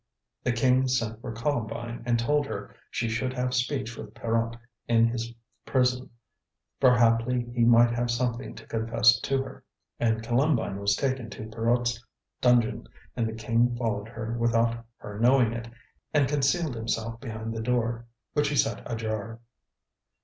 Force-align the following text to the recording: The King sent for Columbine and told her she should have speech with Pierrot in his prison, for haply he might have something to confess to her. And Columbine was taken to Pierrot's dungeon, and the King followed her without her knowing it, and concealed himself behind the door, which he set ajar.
The 0.43 0.51
King 0.51 0.87
sent 0.87 1.21
for 1.21 1.31
Columbine 1.31 2.01
and 2.07 2.17
told 2.17 2.47
her 2.47 2.73
she 2.89 3.07
should 3.07 3.33
have 3.33 3.53
speech 3.53 3.95
with 3.95 4.15
Pierrot 4.15 4.55
in 4.87 5.05
his 5.07 5.31
prison, 5.63 6.09
for 6.79 6.97
haply 6.97 7.43
he 7.53 7.63
might 7.65 7.91
have 7.91 8.09
something 8.09 8.55
to 8.55 8.65
confess 8.65 9.19
to 9.19 9.43
her. 9.43 9.63
And 9.99 10.23
Columbine 10.23 10.79
was 10.79 10.95
taken 10.95 11.29
to 11.29 11.45
Pierrot's 11.47 12.03
dungeon, 12.41 12.87
and 13.15 13.27
the 13.29 13.33
King 13.33 13.75
followed 13.75 14.07
her 14.07 14.35
without 14.39 14.83
her 14.97 15.19
knowing 15.19 15.53
it, 15.53 15.67
and 16.15 16.27
concealed 16.27 16.73
himself 16.73 17.19
behind 17.21 17.53
the 17.53 17.61
door, 17.61 18.07
which 18.33 18.49
he 18.49 18.55
set 18.55 18.81
ajar. 18.91 19.39